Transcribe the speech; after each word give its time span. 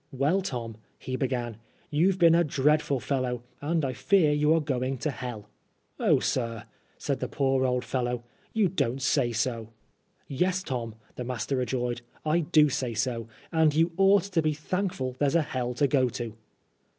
"Well, 0.11 0.41
Tom," 0.41 0.77
he 0.97 1.15
began, 1.15 1.57
"you've 1.91 2.17
been 2.17 2.33
a 2.33 2.43
dreadful 2.43 2.99
fellow, 2.99 3.43
and 3.61 3.85
I 3.85 3.93
fear 3.93 4.31
you 4.31 4.51
are 4.55 4.59
going 4.59 4.97
to 4.97 5.11
hell."" 5.11 5.47
Oh, 5.99 6.19
sir," 6.19 6.63
said 6.97 7.19
the 7.19 7.27
poor 7.27 7.67
old 7.67 7.85
fellow, 7.85 8.23
"you 8.51 8.67
don't 8.67 8.99
say 8.99 9.31
so." 9.31 9.69
"Yes, 10.27 10.63
Tom," 10.63 10.95
the 11.17 11.23
master 11.23 11.57
rejoined," 11.57 12.01
I 12.25 12.39
do 12.39 12.67
say 12.67 12.95
so; 12.95 13.27
and 13.51 13.75
you 13.75 13.91
ought 13.95 14.23
to 14.23 14.41
be 14.41 14.53
thankful 14.53 15.17
there's 15.19 15.35
a 15.35 15.43
hell 15.43 15.75
to 15.75 15.85
go 15.87 16.09
to." 16.09 16.35